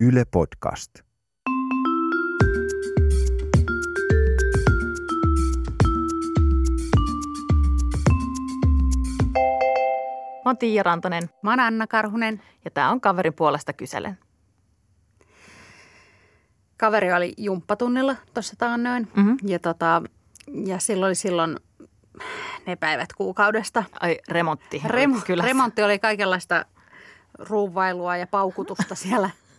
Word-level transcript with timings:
Yle 0.00 0.24
Podcast. 0.24 0.90
Mä 10.44 10.50
oon 10.50 10.58
Tiia 10.58 10.82
Rantanen 10.82 11.30
Mä 11.42 11.50
oon 11.50 11.60
Anna 11.60 11.86
Karhunen. 11.86 12.42
ja 12.64 12.70
tää 12.70 12.90
on 12.90 13.00
kaverin 13.00 13.34
puolesta 13.34 13.72
kyselen. 13.72 14.18
Kaveri 16.76 17.12
oli 17.12 17.34
jumppatunnilla 17.36 18.16
tuossa 18.34 18.54
taannoin. 18.58 19.08
Mhm. 19.16 19.34
Ja, 19.46 19.58
tota, 19.58 20.02
ja 20.66 20.78
silloin 20.78 21.08
oli 21.08 21.14
silloin 21.14 21.56
ne 22.66 22.76
päivät 22.76 23.12
kuukaudesta. 23.12 23.84
Ai 24.00 24.18
remontti. 24.28 24.82
Rem- 24.86 25.22
Kyllä. 25.26 25.44
remontti 25.44 25.82
oli 25.82 25.98
kaikenlaista 25.98 26.64
ruuvailua 27.38 28.16
ja 28.16 28.26
paukutusta 28.26 28.94
siellä 28.94 29.30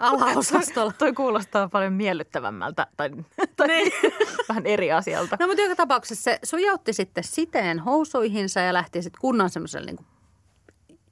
alaosastolla. 0.00 0.92
Toi 0.98 1.12
kuulostaa 1.12 1.68
paljon 1.68 1.92
miellyttävämmältä 1.92 2.86
tai, 2.96 3.10
tai 3.56 3.68
vähän 4.48 4.66
eri 4.66 4.92
asialta. 4.92 5.36
No 5.40 5.46
mutta 5.46 5.62
joka 5.62 5.76
tapauksessa 5.76 6.22
se 6.22 6.38
sujautti 6.44 6.92
sitten 6.92 7.24
siteen 7.24 7.78
housuihinsa 7.78 8.60
ja 8.60 8.72
lähti 8.72 9.02
sitten 9.02 9.20
kunnon 9.20 9.50
semmoiselle 9.50 9.86
niin 9.86 10.06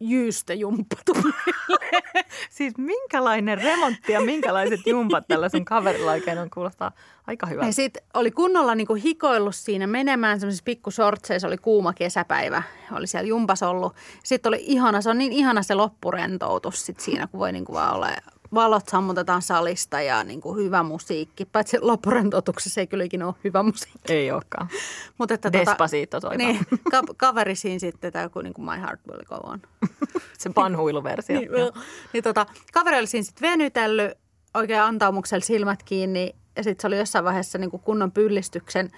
jyystöjumppatunnille. 0.00 1.34
Siis 2.50 2.78
minkälainen 2.78 3.59
remontti 3.59 4.12
ja 4.12 4.20
minkälaiset 4.20 4.80
jumpat 4.86 5.28
tällä 5.28 5.48
sun 5.48 5.64
kaverilla 5.64 6.10
oikein 6.10 6.38
on 6.38 6.50
kuulostaa 6.50 6.92
aika 7.27 7.47
Ja 7.47 7.50
hyvältä. 7.50 7.72
sitten 7.72 8.02
oli 8.14 8.30
kunnolla 8.30 8.74
niinku 8.74 8.95
hikoillut 8.95 9.55
siinä 9.55 9.86
menemään 9.86 10.41
semmoisissa 10.41 10.64
pikkusortseissa, 10.64 11.48
oli 11.48 11.58
kuuma 11.58 11.92
kesäpäivä, 11.92 12.62
oli 12.92 13.06
siellä 13.06 13.28
jumpas 13.28 13.62
ollut. 13.62 13.95
Sitten 14.24 14.50
oli 14.50 14.58
ihana, 14.60 15.00
se 15.00 15.10
on 15.10 15.19
niin 15.19 15.33
ihana 15.33 15.62
se 15.62 15.74
loppurentoutus 15.74 16.86
sit 16.86 17.00
siinä, 17.00 17.27
kun 17.27 17.41
voi 17.41 17.52
niinku 17.52 17.72
vaan 17.72 17.95
olla 17.95 18.08
valot 18.55 18.88
sammutetaan 18.88 19.43
salista 19.43 20.01
ja 20.01 20.25
niinku 20.25 20.55
hyvä 20.55 20.83
musiikki. 20.83 21.45
Paitsi 21.45 21.79
loppurentoutuksessa 21.80 22.81
ei 22.81 22.86
kyllä 22.86 23.05
ikinä 23.05 23.27
ole 23.27 23.34
hyvä 23.45 23.62
musiikki. 23.62 24.12
Ei 24.12 24.31
olekaan. 24.31 24.69
Mutta 25.19 25.34
että 25.34 25.53
Despacito 25.53 26.20
soi 26.20 26.36
niin, 26.36 26.59
ka- 26.91 27.14
kaveri 27.17 27.56
siinä 27.56 27.78
sitten, 27.78 28.12
tämä 28.12 28.22
joku 28.22 28.41
niinku 28.41 28.62
My 28.62 28.77
Heart 28.81 29.00
Will 29.09 29.22
Go 29.25 29.34
On. 29.34 29.62
Se 30.39 30.50
panhuiluversio. 30.50 31.41
Niin, 31.41 31.50
niin 32.12 32.25
tota, 32.25 32.47
kaveri 32.72 32.98
oli 32.98 33.06
siinä 33.06 33.25
sitten 33.25 33.50
venytellyt 33.50 34.12
oikein 34.55 34.81
antaumuksella 34.81 35.44
silmät 35.44 35.83
kiinni 35.83 36.34
ja 36.56 36.65
sitten 36.65 36.83
se 36.83 36.87
oli 36.87 36.98
jossain 36.98 37.25
vaiheessa 37.25 37.59
niin 37.59 37.70
kuin 37.70 37.83
kunnon 37.83 38.12
pyllistyksen 38.12 38.91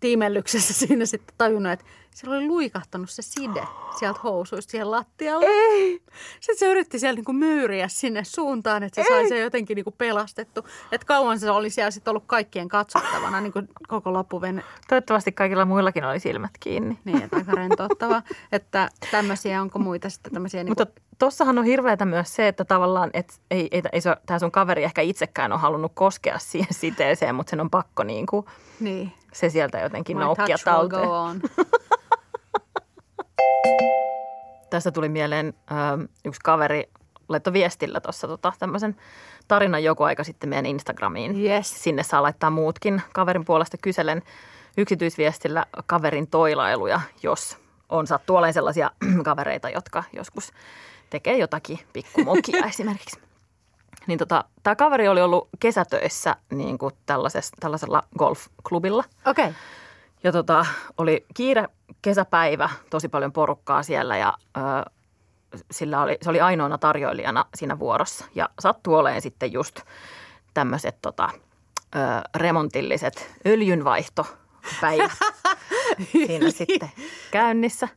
tiimellyksessä 0.00 0.74
siinä 0.86 1.06
sitten 1.06 1.34
tajunnut, 1.38 1.72
että 1.72 1.84
siellä 2.14 2.36
oli 2.36 2.46
luikahtanut 2.46 3.10
se 3.10 3.22
side 3.22 3.62
sieltä 3.98 4.20
housuista 4.22 4.70
siihen 4.70 4.90
lattialle. 4.90 5.46
Ei! 5.48 6.02
Sitten 6.40 6.58
se 6.58 6.66
yritti 6.66 6.98
siellä 6.98 7.16
niin 7.16 7.24
kuin 7.24 7.36
myyriä 7.36 7.88
sinne 7.88 8.24
suuntaan, 8.24 8.82
että 8.82 9.02
se 9.02 9.08
sai 9.08 9.28
se 9.28 9.38
jotenkin 9.38 9.74
niin 9.74 9.84
kuin 9.84 9.94
pelastettu. 9.98 10.64
Että 10.92 11.06
kauan 11.06 11.40
se 11.40 11.50
oli 11.50 11.70
siellä 11.70 11.90
sitten 11.90 12.10
ollut 12.12 12.24
kaikkien 12.26 12.68
katsottavana 12.68 13.40
niin 13.40 13.52
kuin 13.52 13.68
koko 13.88 14.12
loppuvene. 14.12 14.62
Toivottavasti 14.88 15.32
kaikilla 15.32 15.64
muillakin 15.64 16.04
oli 16.04 16.20
silmät 16.20 16.50
kiinni. 16.60 16.98
Niin, 17.04 17.22
että 17.22 17.36
aika 17.36 17.52
rentouttavaa. 17.52 18.22
Että 18.52 18.88
tämmöisiä, 19.10 19.62
onko 19.62 19.78
muita 19.78 20.10
sitten 20.10 20.32
tämmöisiä 20.32 20.64
niin 20.64 20.70
Mutta 20.70 21.00
tossahan 21.18 21.58
on 21.58 21.64
hirveätä 21.64 22.04
myös 22.04 22.36
se, 22.36 22.48
että 22.48 22.64
tavallaan, 22.64 23.10
et 23.12 23.40
ei, 23.50 23.68
ei, 23.70 23.82
ei 23.92 24.00
se, 24.00 24.16
tämä 24.26 24.38
sun 24.38 24.52
kaveri 24.52 24.84
ehkä 24.84 25.02
itsekään 25.02 25.52
ole 25.52 25.60
halunnut 25.60 25.92
koskea 25.94 26.38
siihen 26.38 26.74
siteeseen, 26.74 27.34
mutta 27.34 27.50
sen 27.50 27.60
on 27.60 27.70
pakko 27.70 28.02
niin 28.02 28.26
kuin, 28.26 28.46
niin. 28.80 29.12
se 29.32 29.50
sieltä 29.50 29.78
jotenkin 29.78 30.16
My 30.16 30.24
noukkia 30.24 30.46
touch 30.46 30.64
talteen. 30.64 31.42
Tästä 34.70 34.90
tuli 34.90 35.08
mieleen 35.08 35.54
ö, 35.70 35.74
yksi 36.24 36.40
kaveri 36.44 36.90
laittoi 37.28 37.52
viestillä 37.52 38.00
tuossa 38.00 38.28
tota, 38.28 38.52
tämmöisen 38.58 38.96
tarinan 39.48 39.84
joku 39.84 40.02
aika 40.02 40.24
sitten 40.24 40.48
meidän 40.48 40.66
Instagramiin. 40.66 41.44
Yes. 41.44 41.82
Sinne 41.82 42.02
saa 42.02 42.22
laittaa 42.22 42.50
muutkin 42.50 43.02
kaverin 43.12 43.44
puolesta 43.44 43.76
kyselen 43.82 44.22
yksityisviestillä 44.76 45.66
kaverin 45.86 46.26
toilailuja, 46.26 47.00
jos 47.22 47.58
on 47.88 48.06
sattuu 48.06 48.36
olemaan 48.36 48.54
sellaisia 48.54 48.90
kavereita, 49.24 49.70
jotka 49.70 50.04
joskus 50.12 50.52
tekee 51.10 51.36
jotakin 51.36 51.78
pikkumukia 51.92 52.66
esimerkiksi. 52.74 53.20
Niin 54.06 54.18
tota, 54.18 54.44
tämä 54.62 54.76
kaveri 54.76 55.08
oli 55.08 55.22
ollut 55.22 55.48
kesätöissä 55.60 56.36
niin 56.50 56.78
kuin 56.78 56.94
tällaisella 57.60 58.02
golfklubilla– 58.18 59.04
Okei. 59.26 59.44
Okay. 59.44 59.54
Ja 60.24 60.32
tota, 60.32 60.66
oli 60.98 61.26
kiire 61.34 61.68
kesäpäivä, 62.02 62.70
tosi 62.90 63.08
paljon 63.08 63.32
porukkaa 63.32 63.82
siellä 63.82 64.16
ja 64.16 64.38
ö, 64.56 64.90
sillä 65.70 66.02
oli, 66.02 66.18
se 66.22 66.30
oli 66.30 66.40
ainoana 66.40 66.78
tarjoilijana 66.78 67.44
siinä 67.54 67.78
vuorossa. 67.78 68.24
Ja 68.34 68.48
sattui 68.60 68.94
olemaan 68.94 69.22
sitten 69.22 69.52
just 69.52 69.80
tämmöiset 70.54 70.96
tota, 71.02 71.30
ö, 71.96 71.98
remontilliset 72.36 73.34
öljynvaihtopäivät 73.46 75.10
siinä 76.26 76.50
sitten 76.50 76.90
käynnissä. 77.30 77.88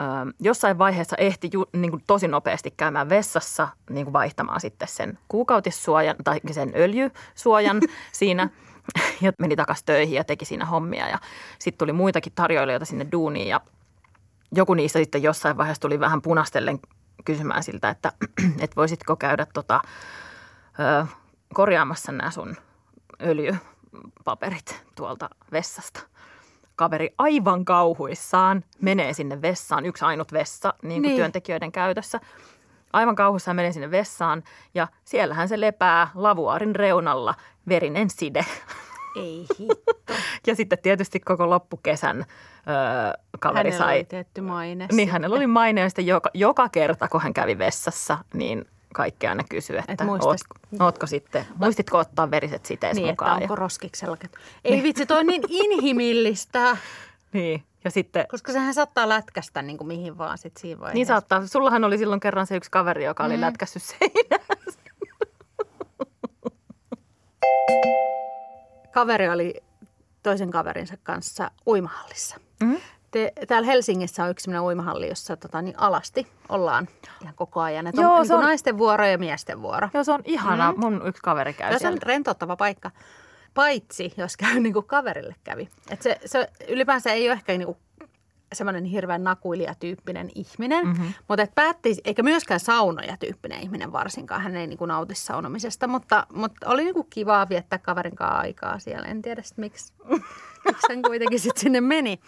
Ö, 0.00 0.04
jossain 0.40 0.78
vaiheessa 0.78 1.16
ehti 1.16 1.50
ju, 1.52 1.64
niin 1.72 1.90
kuin 1.90 2.02
tosi 2.06 2.28
nopeasti 2.28 2.74
käymään 2.76 3.08
vessassa 3.08 3.68
niin 3.90 4.04
kuin 4.06 4.12
vaihtamaan 4.12 4.60
sitten 4.60 4.88
sen 4.88 5.18
kuukautissuojan 5.28 6.16
tai 6.24 6.40
sen 6.50 6.72
öljysuojan 6.76 7.80
siinä 8.12 8.50
ja 9.20 9.32
meni 9.38 9.56
takaisin 9.56 9.86
töihin 9.86 10.14
ja 10.14 10.24
teki 10.24 10.44
siinä 10.44 10.64
hommia. 10.64 11.08
Ja 11.08 11.18
sitten 11.58 11.78
tuli 11.78 11.92
muitakin 11.92 12.32
tarjoilijoita 12.34 12.84
sinne 12.84 13.06
duuniin 13.12 13.48
ja 13.48 13.60
joku 14.54 14.74
niistä 14.74 14.98
sitten 14.98 15.22
jossain 15.22 15.56
vaiheessa 15.56 15.80
tuli 15.80 16.00
vähän 16.00 16.22
punastellen 16.22 16.78
kysymään 17.24 17.62
siltä, 17.62 17.88
että, 17.90 18.12
että 18.62 18.76
voisitko 18.76 19.16
käydä 19.16 19.46
tota, 19.54 19.80
ö, 20.80 21.06
korjaamassa 21.54 22.12
nämä 22.12 22.30
sun 22.30 22.56
öljypaperit 23.22 24.84
tuolta 24.94 25.30
vessasta. 25.52 26.00
Kaveri 26.76 27.14
aivan 27.18 27.64
kauhuissaan 27.64 28.64
menee 28.80 29.12
sinne 29.12 29.42
vessaan, 29.42 29.86
yksi 29.86 30.04
ainut 30.04 30.32
vessa 30.32 30.74
niin 30.82 31.02
kuin 31.02 31.08
Niin. 31.08 31.16
työntekijöiden 31.16 31.72
käytössä. 31.72 32.20
Aivan 32.92 33.14
kauhuissaan 33.16 33.56
menee 33.56 33.72
sinne 33.72 33.90
vessaan 33.90 34.42
ja 34.74 34.88
siellähän 35.04 35.48
se 35.48 35.60
lepää 35.60 36.08
lavuaarin 36.14 36.76
reunalla 36.76 37.34
verinen 37.68 38.10
side. 38.10 38.44
Ei 39.16 39.46
hitto. 39.58 40.14
Ja 40.46 40.54
sitten 40.56 40.78
tietysti 40.82 41.20
koko 41.20 41.50
loppukesän 41.50 42.18
öö, 42.18 42.24
kaveri 43.40 43.70
Hänellä 43.70 43.86
sai 43.86 43.96
oli 43.96 44.04
tietty 44.04 44.40
maine. 44.40 44.88
niin 44.92 45.10
hänellä 45.10 45.36
oli 45.36 45.46
maine 45.46 45.80
ja 45.80 45.88
sitten 45.88 46.06
joka, 46.06 46.30
joka 46.34 46.68
kerta, 46.68 47.08
kun 47.08 47.20
hän 47.20 47.32
kävi 47.34 47.58
vessassa, 47.58 48.18
niin 48.34 48.64
kaikki 48.94 49.26
aina 49.26 49.42
kysyi, 49.50 49.78
että 49.78 49.92
Et 49.92 50.00
muistas- 50.00 50.26
oot, 50.26 50.40
ootko 50.80 51.06
sitten, 51.06 51.44
muistitko 51.56 51.98
ottaa 51.98 52.30
veriset 52.30 52.66
siteet 52.66 52.94
Niin, 52.96 53.08
että 53.10 53.24
mukaan? 53.24 53.42
onko 53.42 53.56
roskiksella. 53.56 54.16
Ei 54.64 54.82
vitsi, 54.82 55.06
toi 55.06 55.18
on 55.18 55.26
niin 55.26 55.42
inhimillistä, 55.64 56.58
Ja, 56.58 56.76
niin, 57.32 57.62
ja 57.84 57.90
sitten, 57.90 58.26
koska 58.30 58.52
sehän 58.52 58.74
saattaa 58.74 59.08
lätkästä 59.08 59.62
niin 59.62 59.78
kuin 59.78 59.88
mihin 59.88 60.18
vaan 60.18 60.38
sit 60.38 60.56
siinä 60.56 60.80
vaiheessa. 60.80 60.94
niin 60.94 61.06
saattaa, 61.06 61.46
sullahan 61.46 61.84
oli 61.84 61.98
silloin 61.98 62.20
kerran 62.20 62.46
se 62.46 62.56
yksi 62.56 62.70
kaveri, 62.70 63.04
joka 63.04 63.24
oli 63.24 63.34
Mm. 63.36 63.40
lätkässyt 63.40 63.82
seinään. 63.82 64.46
Kaveri 68.92 69.28
oli 69.28 69.54
toisen 70.22 70.50
kaverinsa 70.50 70.94
kanssa 71.02 71.50
uimahallissa. 71.66 72.36
Mm. 72.62 72.76
Te, 73.10 73.32
täällä 73.48 73.66
Helsingissä 73.66 74.24
on 74.24 74.30
yksi 74.30 74.50
uimahalli, 74.58 75.08
jossa 75.08 75.36
tota, 75.36 75.62
niin 75.62 75.78
alasti 75.78 76.26
ollaan 76.48 76.88
ihan 77.22 77.34
koko 77.34 77.60
ajan. 77.60 77.86
Et 77.86 77.96
Joo, 77.96 78.14
on, 78.14 78.26
se 78.26 78.32
niin 78.32 78.38
on- 78.38 78.44
naisten 78.44 78.78
vuoro 78.78 79.04
ja 79.06 79.18
miesten 79.18 79.62
vuoro. 79.62 79.88
Joo, 79.94 80.04
se 80.04 80.12
on 80.12 80.20
ihana. 80.24 80.72
Mm. 80.72 80.80
Mun 80.80 81.02
yksi 81.06 81.22
kaveri 81.22 81.52
käy 81.54 81.72
Ja 81.72 81.78
se 81.78 81.88
on 81.88 81.98
rentouttava 82.02 82.56
paikka, 82.56 82.90
paitsi 83.54 84.12
jos 84.16 84.36
käy 84.36 84.60
niin 84.60 84.72
kuin 84.72 84.86
kaverille 84.86 85.34
kävi. 85.44 85.68
Et 85.90 86.02
se, 86.02 86.20
se 86.26 86.48
ylipäänsä 86.68 87.12
ei 87.12 87.28
ole 87.28 87.32
ehkä 87.32 87.52
niin 87.52 87.66
kuin 87.66 87.78
semmoinen 88.52 88.84
hirveän 88.84 89.24
nakuilijatyyppinen 89.24 90.30
ihminen, 90.34 90.86
Mhm. 90.86 90.96
mm-hmm. 90.98 91.14
mutta 91.28 91.42
et 91.42 91.54
päätti, 91.54 91.96
eikä 92.04 92.22
myöskään 92.22 92.60
saunojatyyppinen 92.60 93.60
ihminen 93.60 93.92
varsinkaan. 93.92 94.42
Hän 94.42 94.56
ei 94.56 94.66
niin 94.66 94.78
kuin 94.78 94.88
nauti 94.88 95.14
saunomisesta, 95.14 95.86
mutta, 95.88 96.26
mutta 96.32 96.68
oli 96.68 96.84
niin 96.84 96.94
kuin 96.94 97.06
kivaa 97.10 97.48
viettää 97.48 97.78
kaverin 97.78 98.16
kanssa 98.16 98.38
aikaa 98.38 98.78
siellä. 98.78 99.06
En 99.08 99.22
tiedä 99.22 99.42
sit 99.42 99.58
miksi, 99.58 99.92
miksi 100.64 100.86
hän 100.88 101.02
kuitenkin 101.02 101.40
sitten 101.40 101.60
sinne 101.60 101.80
meni. 101.80 102.20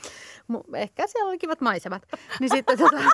Ehkä 0.75 1.07
siellä 1.07 1.29
oli 1.29 1.39
kivat 1.39 1.61
maisemat. 1.61 2.03
Niin 2.41 2.51
sitten 2.51 2.79
tota... 2.79 3.01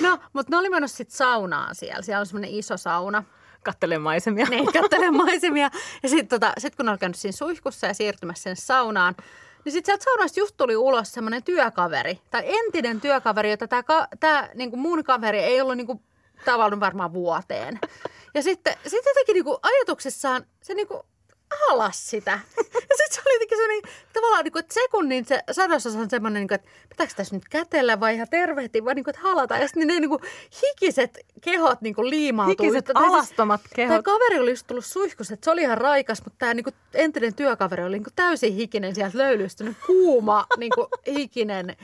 No, 0.00 0.18
mutta 0.32 0.50
ne 0.50 0.56
oli 0.56 0.70
menossa 0.70 0.96
sitten 0.96 1.16
saunaan 1.16 1.74
siellä. 1.74 2.02
Siellä 2.02 2.20
on 2.20 2.26
semmoinen 2.26 2.50
iso 2.50 2.76
sauna. 2.76 3.24
Kattelen 3.66 4.02
maisemia. 4.02 4.46
Niin, 4.50 4.72
katselen 4.72 5.16
maisemia. 5.16 5.70
Ja 6.02 6.08
sitten 6.08 6.28
tota, 6.28 6.52
sit 6.58 6.76
kun 6.76 6.88
oli 6.88 6.98
käynyt 6.98 7.16
siinä 7.16 7.32
suihkussa 7.32 7.86
ja 7.86 7.94
siirtymässä 7.94 8.42
sinne 8.42 8.54
saunaan, 8.54 9.14
niin 9.64 9.72
sitten 9.72 9.92
sieltä 9.92 10.04
saunasta 10.04 10.40
just 10.40 10.56
tuli 10.56 10.76
ulos 10.76 11.12
semmoinen 11.12 11.42
työkaveri, 11.42 12.20
tai 12.30 12.42
entinen 12.46 13.00
työkaveri, 13.00 13.50
jota 13.50 13.68
tämä 13.68 13.82
tää, 14.20 14.50
niinku 14.54 14.76
mun 14.76 15.04
kaveri 15.04 15.38
ei 15.38 15.60
ollut 15.60 15.76
niinku, 15.76 16.02
tavannut 16.44 16.80
varmaan 16.80 17.12
vuoteen. 17.12 17.78
Ja 18.34 18.42
sitten 18.42 18.74
sit 18.86 19.04
jotenkin 19.06 19.34
niinku 19.34 19.58
ajatuksessaan 19.62 20.46
se 20.62 20.74
niinku 20.74 21.06
alas 21.70 22.10
sitä. 22.10 22.30
Ja 22.56 22.96
sitten 22.96 23.10
se 23.10 23.20
oli 23.26 23.34
jotenkin 23.34 23.58
sellainen, 23.58 23.82
tavallaan 24.12 24.44
niin 24.44 24.52
kuin, 24.52 24.60
että 24.60 24.74
sekunnin 24.74 25.24
se 25.24 25.42
sadososa 25.52 25.98
on 25.98 26.10
semmoinen, 26.10 26.40
niin 26.40 26.48
kuin, 26.48 26.54
että 26.54 26.68
pitääkö 26.88 27.12
tässä 27.16 27.34
nyt 27.36 27.48
kätellä 27.50 28.00
vai 28.00 28.14
ihan 28.14 28.26
tervehtiä 28.30 28.84
vai 28.84 28.94
niin 28.94 29.04
kuin, 29.04 29.14
että 29.14 29.28
halata. 29.28 29.58
Ja 29.58 29.68
sitten 29.68 29.86
ne 29.86 30.00
niin 30.00 30.08
kuin, 30.08 30.20
hikiset 30.62 31.18
kehot 31.40 31.80
niin 31.80 31.94
kuin 31.94 32.10
liimautuu. 32.10 32.64
Hikiset 32.66 32.84
Tämä 32.84 33.00
siis- 33.00 33.12
alastomat 33.14 33.60
Tämä 33.62 33.72
kehot. 33.76 34.04
kaveri 34.04 34.38
oli 34.38 34.50
just 34.50 34.66
tullut 34.66 34.84
suihkussa, 34.84 35.34
että 35.34 35.44
se 35.44 35.50
oli 35.50 35.60
ihan 35.62 35.78
raikas, 35.78 36.24
mutta 36.24 36.38
tämä 36.38 36.54
niinku 36.54 36.70
entinen 36.94 37.34
työkaveri 37.34 37.84
oli 37.84 37.92
niinku 37.96 38.10
täysin 38.16 38.54
hikinen 38.54 38.94
sieltä 38.94 39.18
löylystynyt, 39.18 39.76
kuuma, 39.86 40.46
niinku 40.58 40.88
hikinen. 41.06 41.76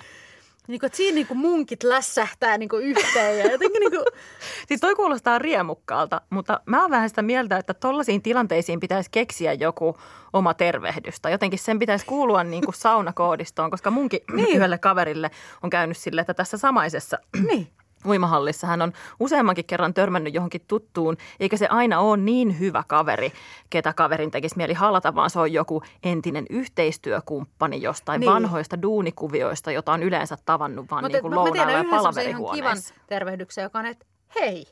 Niinku, 0.68 0.86
että 0.86 0.96
siinä 0.96 1.14
niinku 1.14 1.34
munkit 1.34 1.82
lässähtää 1.82 2.58
niinku 2.58 2.76
yhteen 2.76 3.38
ja 3.38 3.52
jotenkin 3.52 3.80
niinku, 3.80 4.04
Siis 4.68 4.80
toi 4.80 4.94
kuulostaa 4.94 5.38
riemukkaalta, 5.38 6.20
mutta 6.30 6.60
mä 6.66 6.82
oon 6.82 6.90
vähän 6.90 7.08
sitä 7.08 7.22
mieltä, 7.22 7.56
että 7.56 7.74
tollaisiin 7.74 8.22
tilanteisiin 8.22 8.80
pitäisi 8.80 9.10
keksiä 9.10 9.52
joku 9.52 9.96
oma 10.32 10.54
tervehdys. 10.54 11.20
Tai 11.20 11.32
jotenkin 11.32 11.58
sen 11.58 11.78
pitäisi 11.78 12.06
kuulua 12.06 12.44
niin 12.44 12.64
kuin 12.64 12.74
saunakoodistoon, 12.84 13.70
koska 13.70 13.90
munkin 13.90 14.20
niin. 14.32 14.48
yhdelle 14.48 14.78
kaverille 14.78 15.30
on 15.62 15.70
käynyt 15.70 15.96
sille, 15.96 16.20
että 16.20 16.34
tässä 16.34 16.58
samaisessa 16.58 17.18
niin. 17.46 17.68
Uimahallissa 18.06 18.66
hän 18.66 18.82
on 18.82 18.92
useammankin 19.20 19.64
kerran 19.64 19.94
törmännyt 19.94 20.34
johonkin 20.34 20.64
tuttuun, 20.68 21.16
eikä 21.40 21.56
se 21.56 21.66
aina 21.66 22.00
ole 22.00 22.16
niin 22.16 22.58
hyvä 22.58 22.84
kaveri, 22.88 23.32
ketä 23.70 23.92
kaverin 23.92 24.30
tekisi 24.30 24.56
mieli 24.56 24.74
halata, 24.74 25.14
vaan 25.14 25.30
se 25.30 25.40
on 25.40 25.52
joku 25.52 25.82
entinen 26.02 26.46
yhteistyökumppani 26.50 27.82
jostain 27.82 28.20
Niin. 28.20 28.26
niin. 28.26 28.34
vanhoista 28.34 28.82
duunikuvioista, 28.82 29.72
jota 29.72 29.92
on 29.92 30.02
yleensä 30.02 30.36
tavannut 30.44 30.90
vaan 30.90 31.04
niin 31.04 31.20
kuin 31.22 31.34
lounaalla 31.34 31.72
ja 31.72 31.78
ihan 31.78 31.84
kivan 31.86 31.98
palaverihuoneessa. 31.98 32.94
tervehdyksen, 33.06 33.62
joka 33.62 33.78
on, 33.78 33.86
että 33.86 34.06
hei. 34.40 34.66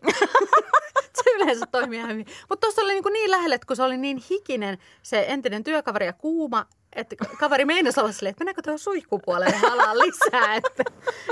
se 1.24 1.30
yleensä 1.36 1.66
toimii 1.66 1.98
ihan 1.98 2.10
hyvin. 2.10 2.26
Mutta 2.48 2.66
tuossa 2.66 2.82
oli 2.82 2.92
niinku 2.92 3.08
niin 3.08 3.30
lähellä, 3.30 3.54
että 3.54 3.66
kun 3.66 3.76
se 3.76 3.82
oli 3.82 3.96
niin 3.96 4.22
hikinen 4.30 4.78
se 5.02 5.24
entinen 5.28 5.64
työkaveri 5.64 6.06
ja 6.06 6.12
kuuma, 6.12 6.66
että 6.92 7.16
kaveri 7.38 7.64
meinasi 7.64 8.00
olla 8.00 8.12
silleen, 8.12 8.31
että 8.31 8.40
mennäänkö 8.44 8.62
tuohon 8.62 8.78
suihkupuolelle 8.78 9.56
ja 9.62 9.69
halaa 9.70 9.98
lisää, 9.98 10.54
että, 10.64 10.84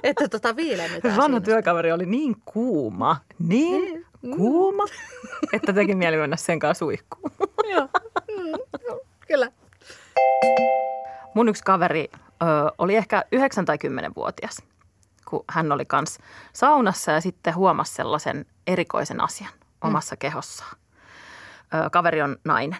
että 0.03 0.29
tota 0.29 0.57
viilennytään 0.57 1.17
Vanha 1.17 1.41
työkaveri 1.41 1.93
oli 1.93 2.07
niin 2.07 2.37
kuuma, 2.45 3.17
niin 3.39 3.83
Niin. 4.23 4.37
kuuma, 4.37 4.85
että 5.53 5.73
teki 5.73 5.95
mieli 5.95 6.17
mennä 6.17 6.37
sen 6.37 6.59
kanssa 6.59 6.79
suihkuun. 6.79 7.33
Joo. 7.75 7.89
Mm, 8.37 8.99
Kyllä. 9.29 9.53
Mun 11.35 11.49
yksi 11.49 11.63
kaveri 11.65 12.09
ö, 12.13 12.17
oli 12.79 12.97
ehkä 12.97 13.25
9 13.33 13.65
tai 13.65 13.77
10-vuotias, 13.77 14.57
kun 15.29 15.45
hän 15.49 15.73
oli 15.73 15.85
kans 15.85 16.19
saunassa 16.53 17.13
ja 17.13 17.21
sitten 17.21 17.55
huomasi 17.55 17.95
sellaisen 17.95 18.47
erikoisen 18.67 19.21
asian 19.25 19.51
omassa 19.85 20.17
kehossaan. 20.17 20.77
Ö, 21.75 21.91
kaveri 21.91 22.23
on 22.23 22.37
nainen. 22.45 22.79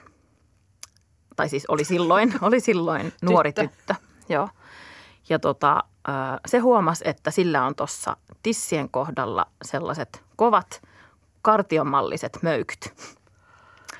Tai 1.39 1.49
siis 1.49 1.65
oli 1.69 1.85
silloin, 1.85 2.35
oli 2.49 2.61
silloin 2.61 3.13
nuori 3.23 3.53
Tyttö. 3.53 3.77
tyttö. 3.77 3.95
Joo. 4.29 4.49
Ja 5.29 5.39
tota, 5.39 5.85
se 6.47 6.59
huomasi, 6.59 7.05
että 7.09 7.31
sillä 7.31 7.65
on 7.65 7.75
tuossa 7.75 8.17
tissien 8.43 8.89
kohdalla 8.91 9.47
sellaiset 9.65 10.25
kovat 10.37 10.83
kartionmalliset 11.43 12.39
möykyt. 12.43 12.93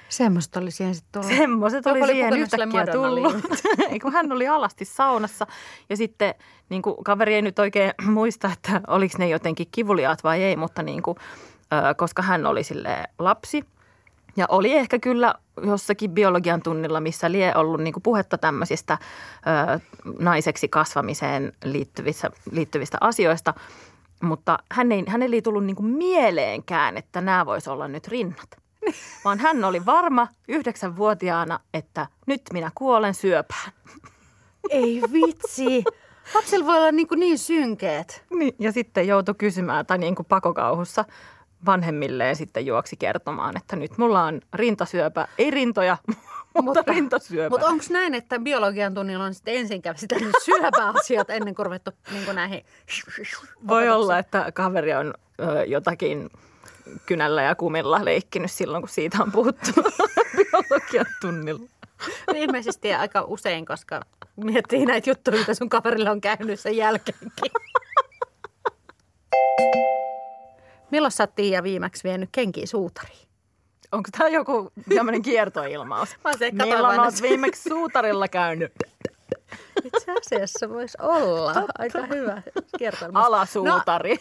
Semmoista 0.09 0.61
oli 0.61 0.71
siihen 0.71 0.95
sitten 0.95 1.23
tullut. 1.23 1.37
Semmoiset 1.37 1.87
oli 1.87 2.03
oli 2.03 2.13
siihen 2.13 2.37
yhtäkkiä 2.37 2.87
tullut. 2.87 3.35
Kun 4.03 4.13
hän 4.13 4.33
oli 4.33 4.49
alasti 4.49 4.85
saunassa 4.85 5.47
ja 5.89 5.97
sitten 5.97 6.35
niin 6.69 6.83
kuin, 6.83 7.05
kaveri 7.05 7.35
ei 7.35 7.43
nyt 7.43 7.59
oikein 7.59 7.93
muista, 8.15 8.51
että 8.53 8.81
oliko 8.87 9.15
ne 9.19 9.29
jotenkin 9.29 9.69
kivuliaat 9.73 10.25
vai 10.25 10.43
ei, 10.43 10.57
mutta 10.57 10.83
niin 10.83 11.03
kuin, 11.03 11.17
koska 11.97 12.23
hän 12.23 12.47
oli 12.47 12.65
sille 12.65 13.05
lapsi 13.19 13.65
ja 14.37 14.47
oli 14.49 14.75
ehkä 14.75 14.99
kyllä 14.99 15.35
jossakin 15.67 16.11
biologian 16.11 16.63
tunnilla, 16.63 17.01
missä 17.01 17.33
lie 17.33 17.53
ollut 17.55 17.81
niin 17.81 17.93
kuin 17.93 18.03
puhetta 18.03 18.39
tämmöisistä 18.39 18.99
ö, 19.73 19.81
naiseksi 20.19 20.69
kasvamiseen 20.69 21.53
liittyvistä, 21.65 22.31
liittyvistä 22.51 22.99
asioista, 23.01 23.55
mutta 24.23 24.59
hän 24.73 24.93
ei, 24.93 25.05
hänelle 25.09 25.37
ei 25.37 25.43
tullut 25.43 25.65
niin 25.65 25.77
kuin 25.77 25.91
mieleenkään, 25.91 26.97
että 26.97 27.21
nämä 27.21 27.47
voisi 27.47 27.71
olla 27.71 27.89
nyt 27.89 28.09
rinnat 28.09 28.59
vaan 29.25 29.39
hän 29.39 29.65
oli 29.65 29.87
varma 29.87 30.29
yhdeksänvuotiaana, 30.49 31.61
että 31.75 32.07
nyt 32.27 32.43
minä 32.53 32.71
kuolen 32.75 33.15
syöpään. 33.15 33.73
Ei 34.71 35.03
vitsi. 35.13 35.85
Lapsilla 36.35 36.67
voi 36.67 36.77
olla 36.77 36.93
niin, 36.93 37.09
kuin 37.09 37.21
niin 37.21 37.39
synkeet. 37.39 38.25
Niin, 38.31 38.55
ja 38.59 38.73
sitten 38.73 39.07
joutui 39.07 39.35
kysymään, 39.39 39.87
tai 39.87 39.99
niin 39.99 40.15
kuin 40.15 40.27
pakokauhussa 40.27 41.05
vanhemmilleen 41.67 42.37
sitten 42.37 42.67
juoksi 42.67 42.97
kertomaan, 42.97 43.57
että 43.57 43.77
nyt 43.77 43.99
mulla 43.99 44.25
on 44.25 44.41
rintasyöpä, 44.55 45.29
ei 45.39 45.51
rintoja, 45.51 45.97
mutta, 46.07 46.63
mutta 46.63 46.83
rintasyöpä. 46.87 47.51
Mutta 47.51 47.67
onko 47.67 47.85
näin, 47.91 48.15
että 48.15 48.39
biologian 48.39 48.95
tunnilla 48.95 49.25
on 49.25 49.35
sitten 49.35 49.55
ensin 49.55 49.83
käsitellyt 49.83 50.35
syöpäasiat 50.45 51.31
ennen 51.31 51.55
kuin 51.55 51.67
ruvettu 51.67 51.91
niin 52.11 52.25
kuin 52.25 52.35
näihin 52.35 52.65
Voi 53.69 53.89
olla, 53.89 54.19
että 54.19 54.53
kaveri 54.55 54.95
on 54.95 55.15
ö, 55.41 55.65
jotakin 55.65 56.31
kynällä 57.07 57.43
ja 57.43 57.55
kumilla 57.55 58.05
leikkinyt 58.05 58.51
silloin, 58.51 58.83
kun 58.83 58.89
siitä 58.89 59.19
on 59.23 59.33
puhuttu 59.33 59.71
biologian 60.37 61.07
tunnilla. 61.21 61.69
Ilmeisesti 62.35 62.95
aika 62.95 63.23
usein, 63.23 63.67
koska 63.67 64.01
miettii 64.37 64.87
näitä 64.87 65.11
juttuja, 65.11 65.39
mitä 65.39 65.55
sun 65.55 65.69
kaverilla 65.69 66.11
on 66.11 66.21
käynyt 66.21 66.61
sen 66.61 66.77
jälkeenkin. 66.77 67.53
Milloin 70.91 71.13
sä 71.13 71.23
oot 71.23 71.35
Tiia 71.35 71.63
viimeksi 71.63 72.05
vienyt 72.05 72.29
kenkiä 72.33 72.67
suutariin? 72.67 73.29
Onko 73.93 74.09
tämä 74.19 74.29
joku 74.29 74.73
tämmöinen 74.95 75.23
kiertoilmaus? 75.23 76.17
Mä 76.25 76.33
se 76.39 76.51
Milloin 76.51 77.01
olet 77.01 77.23
viimeksi 77.23 77.69
suutarilla 77.69 78.29
käynyt? 78.29 78.73
Itse 79.85 80.13
asiassa 80.13 80.69
voisi 80.69 80.99
olla 81.01 81.55
aika 81.79 82.07
hyvä 82.07 82.43
kertoilma. 82.79 83.21
Alasuutari. 83.21 84.19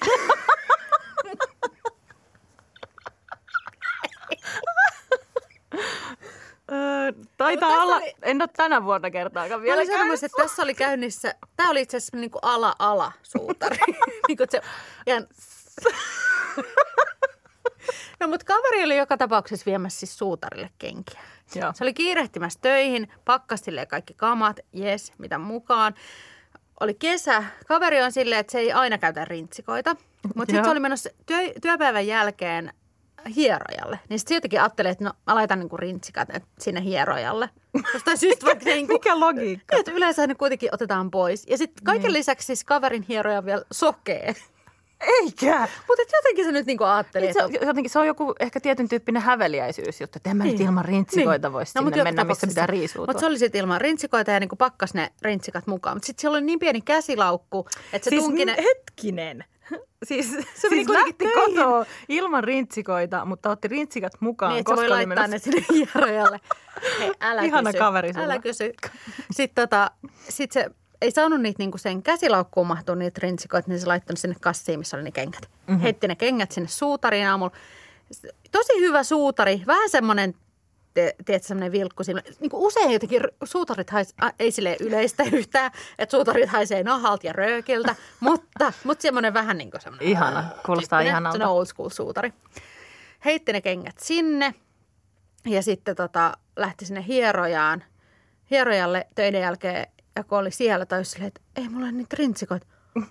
Öö, 6.71 7.11
Taitaa 7.37 7.69
tässä 7.69 7.83
olla, 7.83 7.95
oli- 7.95 8.13
en 8.21 8.41
ole 8.41 8.49
tänä 8.57 8.83
vuonna 8.83 9.11
kertaakaan 9.11 9.59
Mä 9.59 9.63
vielä 9.63 9.75
olin 9.75 9.91
sanomassa, 9.91 10.25
että 10.25 10.43
tässä 10.43 10.63
oli 10.63 10.73
käynnissä, 10.73 11.35
tämä 11.57 11.69
oli 11.69 11.81
itse 11.81 11.97
asiassa 11.97 12.17
niin 12.17 12.31
ala-ala 12.41 13.11
suutari. 13.23 13.77
niin 14.27 14.37
kuin 14.37 14.47
se, 14.51 14.61
ja... 15.05 15.21
No 18.19 18.27
mutta 18.27 18.45
kaveri 18.45 18.83
oli 18.83 18.97
joka 18.97 19.17
tapauksessa 19.17 19.65
viemässä 19.65 19.99
siis 19.99 20.17
suutarille 20.17 20.69
kenkiä. 20.79 21.21
Joo. 21.55 21.73
Se 21.75 21.83
oli 21.83 21.93
kiirehtimässä 21.93 22.59
töihin, 22.61 23.11
pakkasi 23.25 23.63
silleen 23.63 23.87
kaikki 23.87 24.13
kamat, 24.13 24.59
jes, 24.73 25.11
mitä 25.17 25.37
mukaan. 25.37 25.93
Oli 26.79 26.93
kesä. 26.93 27.43
Kaveri 27.67 28.01
on 28.01 28.11
silleen, 28.11 28.39
että 28.39 28.51
se 28.51 28.59
ei 28.59 28.71
aina 28.71 28.97
käytä 28.97 29.25
rintsikoita. 29.25 29.95
Mutta 30.35 30.51
sitten 30.51 30.65
se 30.65 30.71
oli 30.71 30.79
menossa 30.79 31.09
työ, 31.25 31.39
työpäivän 31.61 32.07
jälkeen 32.07 32.73
hierojalle. 33.35 33.99
Niin 34.09 34.19
sitten 34.19 34.35
jotenkin 34.35 34.61
ajatteli, 34.61 34.89
että 34.89 35.03
no 35.03 35.11
mä 35.27 35.35
laitan 35.35 35.59
niinku 35.59 35.77
rintsikat 35.77 36.29
sinne 36.59 36.83
hierojalle. 36.83 37.49
Jostain 37.93 38.17
syystä 38.17 38.45
vaikka 38.45 38.63
se 38.63 38.69
niinku, 38.75 38.93
Mikä 38.93 39.19
logiikka? 39.19 39.77
että 39.77 39.91
yleensä 39.91 40.27
ne 40.27 40.35
kuitenkin 40.35 40.69
otetaan 40.71 41.11
pois. 41.11 41.47
Ja 41.47 41.57
sitten 41.57 41.83
kaiken 41.83 42.13
lisäksi 42.13 42.45
siis 42.45 42.63
kaverin 42.63 43.05
hieroja 43.09 43.45
vielä 43.45 43.63
sokee. 43.71 44.35
Eikä. 45.01 45.67
Mutta 45.87 46.03
jotenkin 46.17 46.45
se 46.45 46.51
nyt 46.51 46.65
niinku 46.65 46.83
ajatteli, 46.83 47.25
Niin 47.25 47.33
Se, 47.33 47.39
että 47.39 47.59
on- 47.61 47.67
jotenkin 47.67 47.89
se 47.89 47.99
on 47.99 48.07
joku 48.07 48.35
ehkä 48.39 48.59
tietyn 48.59 48.89
tyyppinen 48.89 49.21
häveliäisyys, 49.21 50.01
jotta 50.01 50.19
en 50.25 50.37
mä 50.37 50.43
nyt 50.43 50.53
Niin. 50.57 50.67
ilman 50.67 50.85
rintsikoita 50.85 51.47
Niin. 51.47 51.53
voisi 51.53 51.71
No, 51.79 51.83
sinne 51.89 52.03
mennä, 52.03 52.23
missä 52.23 52.47
pitää 52.47 52.67
riisuutua. 52.67 53.05
Mutta 53.13 53.19
se 53.19 53.25
oli 53.25 53.39
sitten 53.39 53.59
ilman 53.59 53.81
rintsikoita 53.81 54.31
ja 54.31 54.39
niinku 54.39 54.55
pakkas 54.55 54.93
ne 54.93 55.11
rintsikat 55.21 55.67
mukaan. 55.67 55.95
Mutta 55.95 56.05
sitten 56.07 56.21
siellä 56.21 56.35
oli 56.37 56.45
niin 56.45 56.59
pieni 56.59 56.81
käsilaukku, 56.81 57.67
että 57.93 58.05
se 58.05 58.09
siis 58.09 58.23
tunki 58.23 58.45
ne... 58.45 58.55
hetkinen. 58.63 59.43
Siis, 60.03 60.31
se 60.55 60.69
siis 60.69 60.89
lähti 60.89 61.25
kotoa 61.33 61.85
ilman 62.09 62.43
rintsikoita, 62.43 63.25
mutta 63.25 63.49
otti 63.49 63.67
rintsikat 63.67 64.13
mukaan, 64.19 64.51
Niin, 64.51 64.59
että 64.59 64.69
se 64.71 64.75
koska 64.75 64.81
voi 64.81 64.89
laittaa 64.89 65.27
menossa... 65.27 65.49
ne 65.51 65.57
sinne 65.59 65.65
hierojalle. 65.93 66.39
Hei, 66.99 67.11
älä 67.21 67.41
Ihana 67.41 67.69
kysy. 67.71 67.79
kaveri 67.79 68.13
sulla. 68.13 68.25
Älä 68.25 68.39
kysy. 68.39 68.73
Sitten 69.31 69.63
tota, 69.69 69.91
sit 70.29 70.51
se 70.51 70.69
ei 71.01 71.11
saanut 71.11 71.41
niitä 71.41 71.59
niinku 71.59 71.77
sen 71.77 72.03
käsilaukkuun 72.03 72.67
mahtua 72.67 72.95
niitä 72.95 73.19
rintsikoita, 73.23 73.69
niin 73.69 73.79
se 73.79 73.87
laittoi 73.87 74.13
ne 74.13 74.19
sinne 74.19 74.35
kassiin, 74.41 74.79
missä 74.79 74.97
oli 74.97 75.03
ne 75.03 75.11
kengät. 75.11 75.49
Mm-hmm. 75.67 75.81
Heitti 75.81 76.07
ne 76.07 76.15
kengät 76.15 76.51
sinne 76.51 76.69
suutariin 76.69 77.27
aamulla. 77.27 77.55
Tosi 78.51 78.79
hyvä 78.79 79.03
suutari, 79.03 79.63
vähän 79.67 79.89
semmoinen, 79.89 80.33
tiedätkö, 80.93 81.47
semmoinen 81.47 81.71
vilkku 81.71 82.03
siinä. 82.03 82.21
Niin 82.39 82.49
kuin 82.49 82.63
usein 82.67 82.91
jotenkin 82.91 83.21
suutarit 83.43 83.89
hais, 83.89 84.15
ei 84.39 84.51
sille 84.51 84.77
yleistä 84.79 85.23
yhtään, 85.33 85.71
että 85.99 86.17
suutarit 86.17 86.49
haisee 86.49 86.83
nahalta 86.83 87.27
ja 87.27 87.33
röökiltä, 87.33 87.95
mutta, 88.19 88.73
mutta 88.83 89.01
semmoinen 89.01 89.33
vähän 89.33 89.57
niin 89.57 89.71
kuin 89.71 89.81
semmoinen. 89.81 90.07
Ihana, 90.07 90.43
kuulostaa 90.65 90.99
tyyppinen, 90.99 91.11
ihanalta. 91.11 91.33
semmoinen 91.33 91.55
old 91.57 91.65
school 91.65 91.89
suutari. 91.89 92.33
Heitti 93.25 93.53
ne 93.53 93.61
kengät 93.61 93.99
sinne 93.99 94.53
ja 95.45 95.63
sitten 95.63 95.95
tota, 95.95 96.37
lähti 96.55 96.85
sinne 96.85 97.05
hierojaan, 97.07 97.83
hierojalle 98.51 99.07
töiden 99.15 99.41
jälkeen, 99.41 99.87
ja 100.17 100.23
kun 100.23 100.37
oli 100.37 100.51
siellä, 100.51 100.85
tai 100.85 101.05
silleen, 101.05 101.27
että 101.27 101.41
ei 101.55 101.69
mulla 101.69 101.85
ole 101.85 101.91
niitä 101.91 102.15
rintsikoita. 102.19 102.67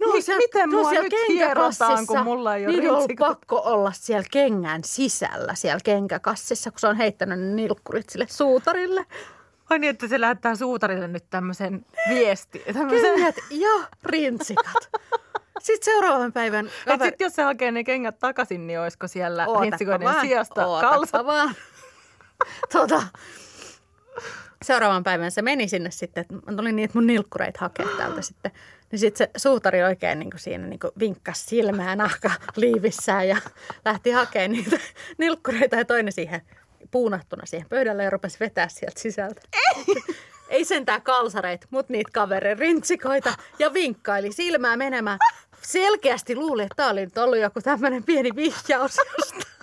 No, 0.00 0.06
Mi- 0.12 0.36
miten 0.36 0.70
no 0.70 0.78
mua 0.78 0.90
siellä 0.90 1.02
nyt 1.02 1.28
hierotaan, 1.28 2.06
kun 2.06 2.20
mulla 2.20 2.56
ei 2.56 2.66
ole 2.66 2.76
niin 2.76 2.90
on 2.90 3.08
pakko 3.18 3.62
olla 3.64 3.92
siellä 3.92 4.26
kengän 4.30 4.84
sisällä, 4.84 5.54
siellä 5.54 5.80
kenkäkassissa, 5.84 6.70
kun 6.70 6.80
se 6.80 6.86
on 6.86 6.96
heittänyt 6.96 7.38
ne 7.38 7.46
nilkkurit 7.46 8.10
sille 8.10 8.26
suutarille. 8.30 9.06
Ai 9.70 9.78
niin, 9.78 9.90
että 9.90 10.08
se 10.08 10.20
lähettää 10.20 10.54
suutarille 10.54 11.08
nyt 11.08 11.24
tämmöisen 11.30 11.86
viesti. 12.08 12.62
Tämmöisen, 12.72 13.14
Kengät 13.14 13.36
ja 13.50 13.86
rintsikat. 14.04 14.90
Sitten 15.60 15.92
seuraavan 15.94 16.32
päivän 16.32 16.70
kaveri... 16.86 17.10
sit 17.10 17.20
jos 17.20 17.34
se 17.34 17.42
hakee 17.42 17.70
ne 17.70 17.84
kengät 17.84 18.18
takaisin, 18.18 18.66
niin 18.66 18.80
olisiko 18.80 19.08
siellä 19.08 19.46
Ootapa 19.46 19.62
rintsikoiden 19.64 20.04
vaan, 20.04 20.20
sijasta 20.20 20.64
kalsat? 20.80 21.26
vaan. 21.26 21.54
tota, 22.72 23.02
seuraavan 24.64 25.04
päivän 25.04 25.30
se 25.30 25.42
meni 25.42 25.68
sinne 25.68 25.90
sitten, 25.90 26.20
että 26.20 26.34
tulin 26.56 26.76
niin, 26.76 26.84
että 26.84 26.98
mun 26.98 27.06
nilkkureit 27.06 27.56
hakea 27.56 27.86
täältä 27.96 28.22
sitten. 28.32 28.52
Niin 28.90 28.98
sitten 28.98 29.28
se 29.34 29.40
suutari 29.40 29.82
oikein 29.82 30.18
niin 30.18 30.30
kuin 30.30 30.40
siinä 30.40 30.66
niin 30.66 30.80
kuin 30.80 30.90
vinkkasi 30.98 31.44
silmää 31.44 31.96
nahka 31.96 32.30
liivissään 32.56 33.28
ja 33.28 33.36
lähti 33.84 34.10
hakemaan 34.10 34.52
niitä 34.52 34.78
nilkkureita 35.18 35.76
ja 35.76 35.84
toinen 35.84 36.12
siihen 36.12 36.42
puunattuna 36.90 37.46
siihen 37.46 37.68
pöydälle 37.68 38.04
ja 38.04 38.10
rupesi 38.10 38.40
vetää 38.40 38.68
sieltä 38.68 39.00
sisältä. 39.00 39.40
Ei 40.48 40.64
sentään 40.64 41.02
kalsareita, 41.02 41.66
mutta 41.70 41.92
niitä 41.92 42.10
kaverin 42.12 42.58
rintsikoita 42.58 43.34
ja 43.58 43.72
vinkkaili 43.72 44.32
silmää 44.32 44.76
menemään. 44.76 45.18
Selkeästi 45.62 46.36
luuli, 46.36 46.62
että 46.62 46.74
tämä 46.76 46.90
oli 46.90 47.04
nyt 47.04 47.18
ollut 47.18 47.38
joku 47.38 47.60
tämmöinen 47.60 48.04
pieni 48.04 48.30
vihjaus 48.36 48.96
jostain. 49.18 49.53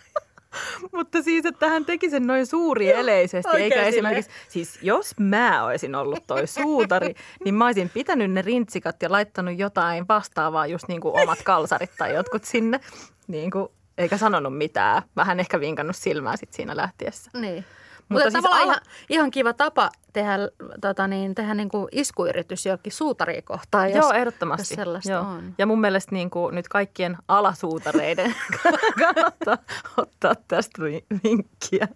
Mutta 0.97 1.21
siis, 1.21 1.45
että 1.45 1.69
hän 1.69 1.85
teki 1.85 2.09
sen 2.09 2.27
noin 2.27 2.45
suuri 2.45 2.91
eleisesti, 2.91 3.49
oikein 3.49 3.63
eikä 3.63 3.75
silleen. 3.75 3.93
esimerkiksi, 3.93 4.31
siis 4.49 4.79
jos 4.81 5.13
mä 5.19 5.63
olisin 5.63 5.95
ollut 5.95 6.27
toi 6.27 6.47
suutari, 6.47 7.15
niin 7.45 7.55
mä 7.55 7.65
olisin 7.65 7.89
pitänyt 7.89 8.31
ne 8.31 8.41
rintsikat 8.41 9.01
ja 9.01 9.11
laittanut 9.11 9.59
jotain 9.59 10.07
vastaavaa, 10.07 10.67
just 10.67 10.87
niin 10.87 11.01
kuin 11.01 11.21
omat 11.21 11.41
kalsarit 11.43 11.91
tai 11.97 12.13
jotkut 12.13 12.43
sinne, 12.43 12.79
niin 13.27 13.51
kuin, 13.51 13.67
eikä 13.97 14.17
sanonut 14.17 14.57
mitään. 14.57 15.01
Vähän 15.15 15.39
ehkä 15.39 15.59
vinkannut 15.59 15.95
silmää 15.95 16.37
sit 16.37 16.53
siinä 16.53 16.77
lähtiessä. 16.77 17.31
Niin. 17.33 17.65
Mutta 18.11 18.25
Mutta 18.25 18.31
siis 18.31 18.43
tavallaan 18.43 18.63
ala- 18.63 18.71
ihan, 18.73 18.81
ihan 19.09 19.31
kiva 19.31 19.53
tapa 19.53 19.89
tehdä, 20.13 20.33
tota 20.81 21.07
niin, 21.07 21.35
tehdä 21.35 21.53
niin 21.53 21.69
kuin 21.69 21.87
iskuiritys 21.91 22.65
johonkin 22.65 22.91
suutaria 22.93 23.41
kohtaan. 23.41 23.89
Jos, 23.89 23.95
Joo, 23.97 24.11
ehdottomasti. 24.13 24.61
Jos 24.73 24.75
sellaista 24.75 25.11
Joo. 25.11 25.21
on. 25.21 25.53
Ja 25.57 25.65
mun 25.65 25.81
mielestä 25.81 26.15
niin 26.15 26.29
kuin 26.29 26.55
nyt 26.55 26.67
kaikkien 26.67 27.17
alasuutareiden 27.27 28.35
kannattaa 28.99 29.57
ottaa 29.97 30.33
tästä 30.47 30.81
vi- 30.81 31.05
vinkkiä. 31.23 31.87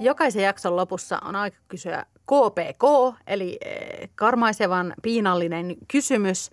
Jokaisen 0.00 0.42
jakson 0.42 0.76
lopussa 0.76 1.18
on 1.24 1.36
aika 1.36 1.56
kysyä 1.68 2.04
KPK, 2.26 3.14
eli 3.26 3.58
eh, 3.64 4.08
karmaisevan 4.14 4.94
piinallinen 5.02 5.76
kysymys, 5.92 6.50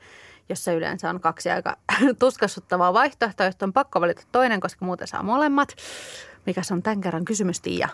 jossa 0.49 0.71
yleensä 0.71 1.09
on 1.09 1.19
kaksi 1.19 1.49
aika 1.49 1.77
tuskassuttavaa 2.19 2.93
vaihtoehtoa, 2.93 3.45
josta 3.45 3.65
on 3.65 3.73
pakko 3.73 4.01
valita 4.01 4.21
toinen, 4.31 4.59
koska 4.59 4.85
muuten 4.85 5.07
saa 5.07 5.23
molemmat. 5.23 5.75
Mikäs 6.45 6.71
on 6.71 6.83
tämän 6.83 7.01
kerran 7.01 7.25
kysymys, 7.25 7.61
Tiia? 7.61 7.89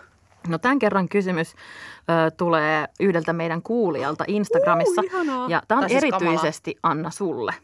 No 0.48 0.58
tämän 0.58 0.78
kerran 0.78 1.08
kysymys 1.08 1.48
ö, 1.48 2.30
tulee 2.30 2.88
yhdeltä 3.00 3.32
meidän 3.32 3.62
kuulijalta 3.62 4.24
Instagramissa. 4.26 5.02
Ihanaa. 5.04 5.48
ja 5.48 5.62
tämä 5.68 5.80
on 5.80 5.88
siis 5.88 6.02
erityisesti 6.02 6.76
Anna 6.82 7.10
sulle, 7.10 7.54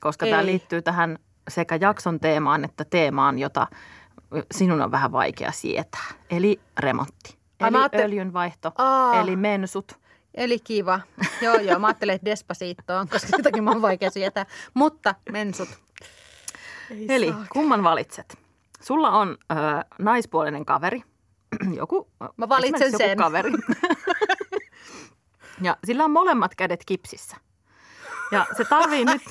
koska 0.00 0.26
tämä 0.26 0.46
liittyy 0.46 0.82
tähän 0.82 1.18
sekä 1.48 1.78
jakson 1.80 2.20
teemaan 2.20 2.64
että 2.64 2.84
teemaan, 2.84 3.38
jota 3.38 3.66
sinun 4.54 4.82
on 4.82 4.90
vähän 4.90 5.12
vaikea 5.12 5.52
sietää. 5.52 6.06
Eli 6.30 6.60
remontti. 6.78 7.36
Eli 7.60 8.04
öljynvaihto, 8.04 8.72
Aa. 8.78 9.20
eli 9.20 9.36
mensut. 9.36 10.01
Eli 10.34 10.58
kiva. 10.58 11.00
Joo, 11.42 11.54
joo. 11.56 11.78
Mä 11.78 11.86
ajattelin, 11.86 12.14
että 12.14 12.24
Despacito 12.24 12.96
on, 12.96 13.08
koska 13.08 13.36
sitäkin 13.36 13.64
mä 13.64 13.70
oon 13.70 13.82
vaikea 13.82 14.10
sietää. 14.10 14.46
Mutta 14.74 15.14
mensut. 15.32 15.68
Ei 16.90 17.06
Eli 17.08 17.28
saa. 17.30 17.44
kumman 17.52 17.82
valitset? 17.82 18.38
Sulla 18.80 19.10
on 19.10 19.28
ö, 19.50 19.54
naispuolinen 19.98 20.64
kaveri, 20.64 21.02
joku, 21.76 22.08
Mä 22.36 22.48
valitsen 22.48 22.74
esimerkiksi 22.82 22.96
sen. 22.98 23.10
joku 23.10 23.22
kaveri. 23.22 23.52
ja 25.62 25.76
sillä 25.84 26.04
on 26.04 26.10
molemmat 26.10 26.54
kädet 26.54 26.84
kipsissä. 26.86 27.36
Ja 28.32 28.46
se 28.56 28.64
tarvii 28.64 29.04
nyt, 29.12 29.22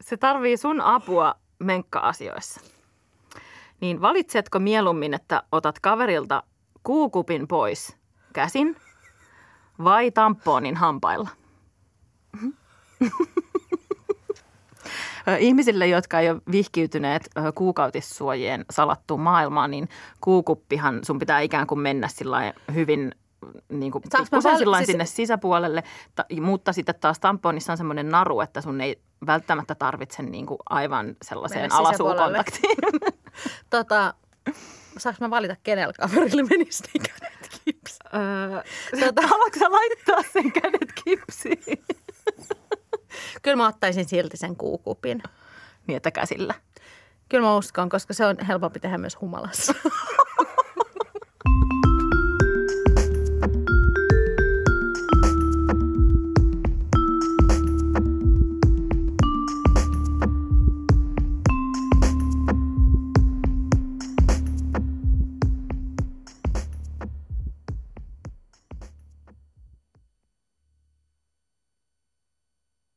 se 0.00 0.16
tarvii 0.16 0.56
sun 0.56 0.80
apua 0.80 1.34
menkka-asioissa. 1.58 2.60
Niin 3.80 4.00
valitsetko 4.00 4.58
mieluummin, 4.58 5.14
että 5.14 5.42
otat 5.52 5.78
kaverilta 5.80 6.42
kuukupin 6.82 7.48
pois 7.48 7.96
käsin 8.32 8.76
vai 9.84 10.10
tamponin 10.10 10.76
hampailla? 10.76 11.28
Ö, 15.28 15.36
Ihmisille, 15.38 15.86
jotka 15.86 16.20
ei 16.20 16.30
ole 16.30 16.40
vihkiytyneet 16.52 17.30
kuukautissuojien 17.54 18.64
salattuun 18.70 19.20
maailmaan, 19.20 19.70
niin 19.70 19.88
kuukuppihan 20.20 21.00
sun 21.04 21.18
pitää 21.18 21.40
ikään 21.40 21.66
kuin 21.66 21.78
mennä 21.78 22.08
sillä 22.08 22.52
hyvin 22.74 23.14
niin 23.68 23.92
kuin 23.92 24.04
val- 24.32 24.74
siis- 24.74 24.86
sinne 24.86 25.06
sisäpuolelle, 25.06 25.82
ta, 26.14 26.24
mutta 26.40 26.72
sitten 26.72 26.94
taas 27.00 27.20
tamponissa 27.20 27.72
on 27.72 27.76
semmoinen 27.76 28.08
naru, 28.08 28.40
että 28.40 28.60
sun 28.60 28.80
ei 28.80 29.00
välttämättä 29.26 29.74
tarvitse 29.74 30.22
niin 30.22 30.46
kuin 30.46 30.58
aivan 30.70 31.16
sellaiseen 31.22 31.72
alasuukontaktiin. 31.72 32.76
Tota, 33.70 34.14
saanko 34.98 35.18
mä 35.24 35.30
valita, 35.30 35.56
kenellä 35.62 35.92
kaverille 36.00 36.42
menisi? 36.42 36.82
Öö, 38.14 38.62
Tota- 38.96 39.26
Haluatko 39.26 39.58
sä 39.58 39.70
laittaa 39.72 40.22
sen 40.32 40.52
kädet 40.52 40.92
kipsiin? 41.04 41.84
Kyllä 43.42 43.56
mä 43.56 43.66
ottaisin 43.68 44.08
silti 44.08 44.36
sen 44.36 44.56
kuukupin. 44.56 45.22
niin, 45.86 45.96
että 45.96 46.10
käsillä. 46.10 46.54
Kyllä 47.28 47.44
mä 47.46 47.56
uskon, 47.56 47.88
koska 47.88 48.14
se 48.14 48.26
on 48.26 48.36
helpompi 48.48 48.80
tehdä 48.80 48.98
myös 48.98 49.20
humalassa. 49.20 49.74